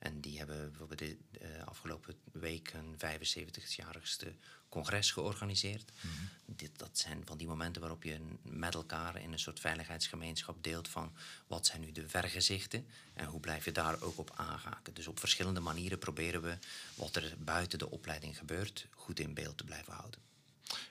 En 0.03 0.19
die 0.19 0.37
hebben 0.37 0.69
bijvoorbeeld 0.69 0.99
de 0.99 1.17
uh, 1.41 1.63
afgelopen 1.65 2.15
week 2.31 2.73
een 2.73 2.95
75-jarigste 2.95 4.35
congres 4.69 5.11
georganiseerd. 5.11 5.91
Mm 6.01 6.11
-hmm. 6.11 6.29
Dit, 6.45 6.71
dat 6.77 6.89
zijn 6.97 7.21
van 7.25 7.37
die 7.37 7.47
momenten 7.47 7.81
waarop 7.81 8.03
je 8.03 8.19
met 8.41 8.73
elkaar 8.73 9.21
in 9.21 9.31
een 9.31 9.39
soort 9.39 9.59
veiligheidsgemeenschap 9.59 10.63
deelt 10.63 10.87
van 10.87 11.13
wat 11.47 11.65
zijn 11.65 11.81
nu 11.81 11.91
de 11.91 12.09
vergezichten 12.09 12.87
en 13.13 13.25
hoe 13.25 13.39
blijf 13.39 13.65
je 13.65 13.71
daar 13.71 14.01
ook 14.01 14.17
op 14.17 14.31
aanhaken. 14.35 14.93
Dus 14.93 15.07
op 15.07 15.19
verschillende 15.19 15.59
manieren 15.59 15.99
proberen 15.99 16.41
we 16.41 16.57
wat 16.95 17.15
er 17.15 17.35
buiten 17.39 17.79
de 17.79 17.89
opleiding 17.89 18.37
gebeurt 18.37 18.87
goed 18.91 19.19
in 19.19 19.33
beeld 19.33 19.57
te 19.57 19.63
blijven 19.63 19.93
houden. 19.93 20.19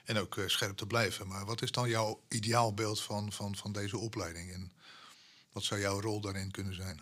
En 0.03 0.17
ook 0.17 0.35
uh, 0.35 0.47
scherp 0.47 0.77
te 0.77 0.87
blijven. 0.87 1.27
Maar 1.27 1.45
wat 1.45 1.61
is 1.61 1.71
dan 1.71 1.89
jouw 1.89 2.21
ideaalbeeld 2.27 3.01
van, 3.01 3.31
van, 3.31 3.55
van 3.55 3.71
deze 3.71 3.97
opleiding? 3.97 4.51
En 4.51 4.71
wat 5.51 5.63
zou 5.63 5.79
jouw 5.79 6.01
rol 6.01 6.19
daarin 6.21 6.51
kunnen 6.51 6.75
zijn? 6.75 7.01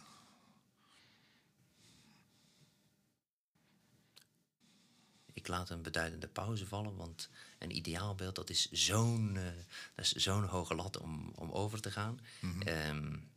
Ik 5.41 5.48
laat 5.48 5.69
een 5.69 5.81
beduidende 5.81 6.27
pauze 6.27 6.67
vallen, 6.67 6.95
want 6.95 7.29
een 7.60 7.75
ideaalbeeld 7.75 8.36
dat 8.36 8.50
is 8.50 8.71
zo'n 8.71 9.36
uh, 9.36 9.43
dat 9.95 10.05
is 10.05 10.12
zo'n 10.12 10.43
hoge 10.43 10.75
lat 10.75 10.98
om, 10.98 11.31
om 11.36 11.51
over 11.51 11.81
te 11.81 11.91
gaan. 11.91 12.19
Mm 12.39 12.51
-hmm. 12.51 12.67
um, 12.67 13.29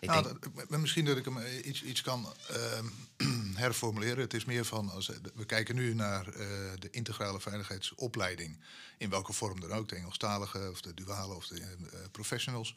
ik 0.00 0.08
nou, 0.08 0.22
denk... 0.22 0.68
dat, 0.70 0.80
misschien 0.80 1.04
dat 1.04 1.16
ik 1.16 1.24
hem 1.24 1.38
iets, 1.64 1.82
iets 1.82 2.00
kan 2.00 2.34
uh, 2.50 3.56
herformuleren. 3.64 4.18
Het 4.18 4.34
is 4.34 4.44
meer 4.44 4.64
van, 4.64 4.90
als, 4.90 5.10
we 5.34 5.44
kijken 5.46 5.74
nu 5.74 5.94
naar 5.94 6.26
uh, 6.26 6.36
de 6.78 6.90
integrale 6.90 7.40
veiligheidsopleiding. 7.40 8.60
In 8.98 9.10
welke 9.10 9.32
vorm 9.32 9.60
dan 9.60 9.72
ook, 9.72 9.88
de 9.88 9.96
Engelstalige 9.96 10.70
of 10.70 10.80
de 10.80 10.94
duale 10.94 11.34
of 11.34 11.46
de 11.46 11.60
uh, 11.60 11.98
professionals. 12.12 12.76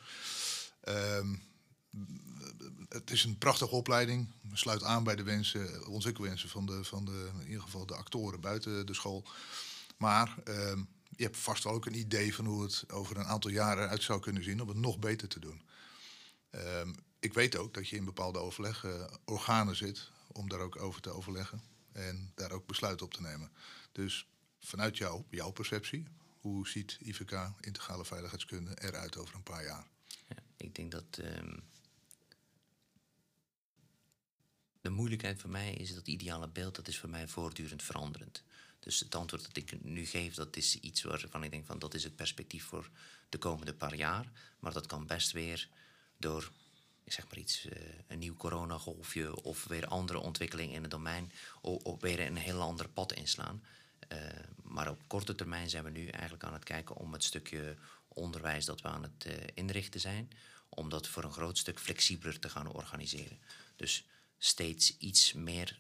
Um, 0.87 1.43
het 2.89 3.11
is 3.11 3.23
een 3.23 3.37
prachtige 3.37 3.75
opleiding. 3.75 4.31
Sluit 4.57 4.83
aan 4.83 5.03
bij 5.03 5.15
de 5.15 5.23
wensen, 5.23 5.87
ontwikkelwensen 5.87 6.49
van, 6.49 6.65
de, 6.65 6.83
van 6.83 7.05
de, 7.05 7.29
in 7.39 7.47
ieder 7.47 7.61
geval 7.61 7.85
de 7.85 7.95
actoren 7.95 8.41
buiten 8.41 8.85
de 8.85 8.93
school. 8.93 9.27
Maar 9.97 10.35
uh, 10.47 10.77
je 11.09 11.23
hebt 11.23 11.37
vast 11.37 11.63
wel 11.63 11.73
ook 11.73 11.85
een 11.85 11.99
idee 11.99 12.35
van 12.35 12.45
hoe 12.45 12.63
het 12.63 12.83
over 12.91 13.17
een 13.17 13.25
aantal 13.25 13.51
jaren 13.51 13.89
uit 13.89 14.03
zou 14.03 14.19
kunnen 14.19 14.43
zien 14.43 14.61
om 14.61 14.67
het 14.67 14.77
nog 14.77 14.99
beter 14.99 15.27
te 15.27 15.39
doen. 15.39 15.61
Um, 16.51 16.95
ik 17.19 17.33
weet 17.33 17.57
ook 17.57 17.73
dat 17.73 17.87
je 17.89 17.95
in 17.95 18.05
bepaalde 18.05 18.39
overlegorganen 18.39 19.75
zit 19.75 20.09
om 20.27 20.49
daar 20.49 20.59
ook 20.59 20.81
over 20.81 21.01
te 21.01 21.09
overleggen 21.09 21.61
en 21.91 22.31
daar 22.35 22.51
ook 22.51 22.67
besluiten 22.67 23.05
op 23.05 23.13
te 23.13 23.21
nemen. 23.21 23.51
Dus 23.91 24.27
vanuit 24.59 24.97
jou, 24.97 25.23
jouw 25.29 25.51
perceptie, 25.51 26.07
hoe 26.39 26.67
ziet 26.67 26.97
IVK, 27.01 27.51
integrale 27.59 28.05
veiligheidskunde, 28.05 28.81
eruit 28.81 29.17
over 29.17 29.35
een 29.35 29.43
paar 29.43 29.63
jaar? 29.63 29.87
Ja, 30.27 30.35
ik 30.57 30.75
denk 30.75 30.91
dat 30.91 31.19
um, 31.19 31.63
de 34.87 34.93
moeilijkheid 34.93 35.41
voor 35.41 35.49
mij 35.49 35.73
is 35.73 35.93
dat 35.93 36.07
ideale 36.07 36.47
beeld, 36.47 36.75
dat 36.75 36.87
is 36.87 36.97
voor 36.97 37.09
mij 37.09 37.27
voortdurend 37.27 37.83
veranderend. 37.83 38.43
Dus 38.79 38.99
het 38.99 39.15
antwoord 39.15 39.43
dat 39.43 39.57
ik 39.57 39.83
nu 39.83 40.05
geef, 40.05 40.33
dat 40.33 40.55
is 40.55 40.79
iets 40.79 41.01
waarvan 41.01 41.43
ik 41.43 41.51
denk 41.51 41.65
van 41.65 41.79
dat 41.79 41.93
is 41.93 42.03
het 42.03 42.15
perspectief 42.15 42.63
voor 42.63 42.89
de 43.29 43.37
komende 43.37 43.73
paar 43.73 43.95
jaar. 43.95 44.31
Maar 44.59 44.73
dat 44.73 44.85
kan 44.85 45.07
best 45.07 45.31
weer 45.31 45.69
door 46.17 46.51
ik 47.03 47.13
zeg 47.13 47.25
maar 47.25 47.37
iets, 47.37 47.65
uh, 47.65 47.71
een 48.07 48.19
nieuw 48.19 48.33
coronagolfje 48.33 49.43
of 49.43 49.65
weer 49.65 49.87
andere 49.87 50.19
ontwikkelingen 50.19 50.75
in 50.75 50.81
het 50.81 50.91
domein, 50.91 51.31
of 51.61 52.01
weer 52.01 52.19
een 52.19 52.37
heel 52.37 52.61
ander 52.61 52.89
pad 52.89 53.13
inslaan. 53.13 53.63
Uh, 54.13 54.19
maar 54.63 54.89
op 54.89 55.01
korte 55.07 55.35
termijn 55.35 55.69
zijn 55.69 55.83
we 55.83 55.89
nu 55.89 56.07
eigenlijk 56.07 56.43
aan 56.43 56.53
het 56.53 56.63
kijken 56.63 56.95
om 56.95 57.13
het 57.13 57.23
stukje 57.23 57.75
onderwijs 58.07 58.65
dat 58.65 58.81
we 58.81 58.87
aan 58.87 59.03
het 59.03 59.25
uh, 59.27 59.33
inrichten 59.53 59.99
zijn, 59.99 60.29
om 60.69 60.89
dat 60.89 61.07
voor 61.07 61.23
een 61.23 61.31
groot 61.31 61.57
stuk 61.57 61.79
flexibeler 61.79 62.39
te 62.39 62.49
gaan 62.49 62.71
organiseren. 62.71 63.39
Dus 63.75 64.05
steeds 64.37 64.97
iets 64.97 65.33
meer 65.33 65.79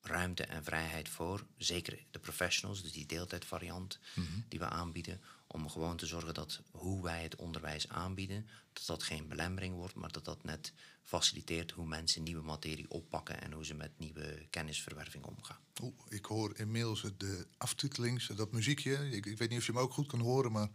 ruimte 0.00 0.44
en 0.44 0.64
vrijheid 0.64 1.08
voor, 1.08 1.46
zeker 1.56 2.04
de 2.10 2.18
professionals, 2.18 2.82
dus 2.82 2.92
die 2.92 3.06
deeltijdvariant 3.06 3.98
mm 4.14 4.26
-hmm. 4.26 4.44
die 4.48 4.58
we 4.58 4.68
aanbieden, 4.68 5.20
om 5.46 5.70
gewoon 5.70 5.96
te 5.96 6.06
zorgen 6.06 6.34
dat 6.34 6.60
hoe 6.70 7.02
wij 7.02 7.22
het 7.22 7.36
onderwijs 7.36 7.88
aanbieden, 7.88 8.48
dat 8.72 8.86
dat 8.86 9.02
geen 9.02 9.28
belemmering 9.28 9.74
wordt, 9.74 9.94
maar 9.94 10.12
dat 10.12 10.24
dat 10.24 10.44
net 10.44 10.72
faciliteert 11.02 11.70
hoe 11.70 11.86
mensen 11.86 12.22
nieuwe 12.22 12.42
materie 12.42 12.90
oppakken 12.90 13.42
en 13.42 13.52
hoe 13.52 13.64
ze 13.64 13.74
met 13.74 13.90
nieuwe 13.96 14.46
kennisverwerving 14.50 15.24
omgaan. 15.24 15.58
Oeh, 15.82 15.94
ik 16.08 16.24
hoor 16.24 16.58
inmiddels 16.58 17.04
de 17.16 17.46
aftitelings, 17.56 18.26
dat 18.26 18.52
muziekje. 18.52 19.10
Ik, 19.10 19.26
ik, 19.26 19.38
weet 19.38 19.48
niet 19.48 19.58
of 19.58 19.66
je 19.66 19.72
hem 19.72 19.80
ook 19.80 19.92
goed 19.92 20.06
kan 20.06 20.20
horen, 20.20 20.52
maar 20.52 20.68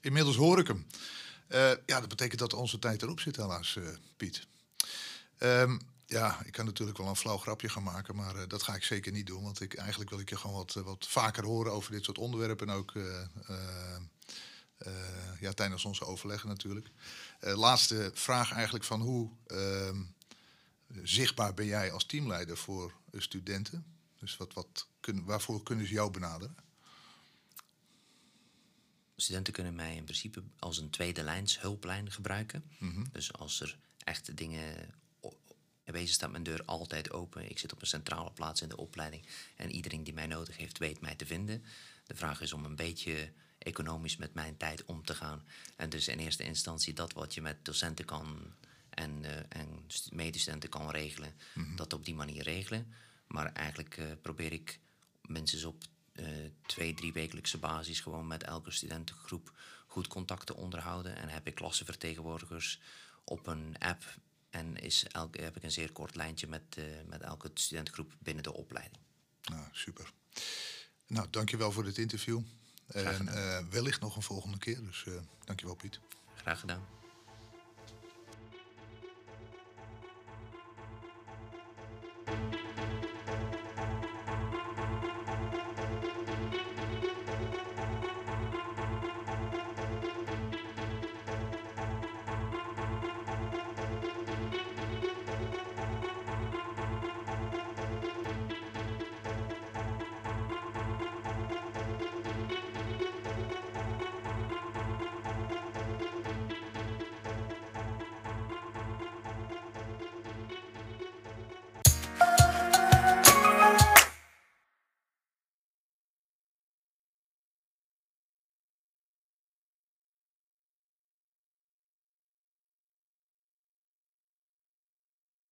inmiddels 0.00 0.36
hoor 0.36 0.58
ik 0.58 0.66
hem. 0.66 0.86
Uh, 1.48 1.70
ja, 1.86 2.00
dat 2.00 2.08
betekent 2.08 2.40
dat 2.40 2.52
onze 2.52 2.78
tijd 2.78 3.02
erop 3.02 3.20
zit, 3.20 3.36
helaas, 3.36 3.74
uh, 3.74 3.88
Piet. 4.16 4.46
Um, 5.38 5.80
ja, 6.14 6.44
ik 6.44 6.52
kan 6.52 6.64
natuurlijk 6.64 6.98
wel 6.98 7.08
een 7.08 7.16
flauw 7.16 7.36
grapje 7.36 7.68
gaan 7.68 7.82
maken, 7.82 8.16
maar 8.16 8.36
uh, 8.36 8.42
dat 8.48 8.62
ga 8.62 8.74
ik 8.74 8.84
zeker 8.84 9.12
niet 9.12 9.26
doen. 9.26 9.42
Want 9.42 9.60
ik, 9.60 9.74
eigenlijk 9.74 10.10
wil 10.10 10.18
ik 10.18 10.28
je 10.28 10.36
gewoon 10.36 10.56
wat, 10.56 10.72
wat 10.72 11.06
vaker 11.06 11.44
horen 11.44 11.72
over 11.72 11.92
dit 11.92 12.04
soort 12.04 12.18
onderwerpen. 12.18 12.68
En 12.68 12.74
ook 12.74 12.92
ja, 15.40 15.52
tijdens 15.52 15.84
onze 15.84 16.04
overleggen 16.04 16.48
natuurlijk. 16.48 16.88
laatste 17.40 18.10
vraag 18.14 18.52
eigenlijk 18.52 18.84
van 18.84 19.00
hoe 19.00 19.30
ehm, 19.46 20.02
zichtbaar 21.02 21.54
ben 21.54 21.66
jij 21.66 21.92
als 21.92 22.06
teamleider 22.06 22.56
voor 22.56 22.92
studenten? 23.12 23.84
Dus 24.18 24.36
wat, 24.36 24.52
wat 24.52 24.86
kun, 25.00 25.24
waarvoor 25.24 25.62
kunnen 25.62 25.86
ze 25.86 25.92
jou 25.92 26.10
benaderen? 26.10 26.56
Studenten 29.16 29.52
kunnen 29.52 29.74
mij 29.74 29.96
in 29.96 30.04
principe 30.04 30.42
als 30.58 30.78
een 30.78 30.90
tweede 30.90 31.22
lijns 31.22 31.60
hulplijn 31.60 32.10
gebruiken. 32.12 32.64
Mm 32.78 32.94
-hmm. 32.94 33.06
Dus 33.12 33.32
als 33.32 33.60
er 33.60 33.78
echte 33.98 34.34
dingen 34.34 34.94
staat 36.12 36.30
mijn 36.30 36.42
deur 36.42 36.62
altijd 36.64 37.12
open. 37.12 37.50
Ik 37.50 37.58
zit 37.58 37.72
op 37.72 37.80
een 37.80 37.86
centrale 37.86 38.30
plaats 38.30 38.62
in 38.62 38.68
de 38.68 38.76
opleiding. 38.76 39.26
En 39.56 39.70
iedereen 39.70 40.04
die 40.04 40.14
mij 40.14 40.26
nodig 40.26 40.56
heeft, 40.56 40.78
weet 40.78 41.00
mij 41.00 41.14
te 41.14 41.26
vinden. 41.26 41.64
De 42.06 42.14
vraag 42.14 42.40
is 42.40 42.52
om 42.52 42.64
een 42.64 42.76
beetje 42.76 43.32
economisch 43.58 44.16
met 44.16 44.34
mijn 44.34 44.56
tijd 44.56 44.84
om 44.84 45.04
te 45.04 45.14
gaan. 45.14 45.44
En 45.76 45.90
dus 45.90 46.08
in 46.08 46.18
eerste 46.18 46.44
instantie 46.44 46.94
dat 46.94 47.12
wat 47.12 47.34
je 47.34 47.42
met 47.42 47.64
docenten 47.64 48.04
kan 48.04 48.54
en, 48.90 49.22
uh, 49.22 49.36
en 49.48 49.86
medestudenten 50.10 50.70
kan 50.70 50.90
regelen, 50.90 51.34
mm 51.54 51.64
-hmm. 51.64 51.76
dat 51.76 51.92
op 51.92 52.04
die 52.04 52.14
manier 52.14 52.42
regelen. 52.42 52.94
Maar 53.26 53.52
eigenlijk 53.52 53.96
uh, 53.96 54.06
probeer 54.22 54.52
ik 54.52 54.80
mensen 55.22 55.68
op 55.68 55.84
uh, 56.12 56.26
twee, 56.66 56.94
drie 56.94 57.12
wekelijkse 57.12 57.58
basis 57.58 58.00
gewoon 58.00 58.26
met 58.26 58.42
elke 58.42 58.70
studentengroep 58.70 59.52
goed 59.86 60.06
contact 60.06 60.46
te 60.46 60.56
onderhouden. 60.56 61.16
En 61.16 61.28
heb 61.28 61.46
ik 61.46 61.54
klassenvertegenwoordigers 61.54 62.80
op 63.24 63.46
een 63.46 63.76
app 63.78 64.04
en 64.54 64.76
is 64.76 65.04
elke, 65.06 65.42
heb 65.42 65.56
ik 65.56 65.62
een 65.62 65.70
zeer 65.70 65.92
kort 65.92 66.14
lijntje 66.14 66.46
met, 66.46 66.62
uh, 66.78 66.84
met 67.06 67.20
elke 67.20 67.50
studentgroep 67.54 68.12
binnen 68.18 68.42
de 68.42 68.52
opleiding. 68.52 69.02
Nou, 69.44 69.64
super. 69.72 70.12
Nou, 71.06 71.26
dankjewel 71.30 71.72
voor 71.72 71.84
dit 71.84 71.98
interview. 71.98 72.40
En 72.86 73.26
uh, 73.26 73.58
wellicht 73.70 74.00
nog 74.00 74.16
een 74.16 74.22
volgende 74.22 74.58
keer. 74.58 74.84
Dus 74.84 75.04
uh, 75.08 75.14
dankjewel 75.44 75.74
Piet. 75.74 76.00
Graag 76.34 76.60
gedaan. 76.60 76.86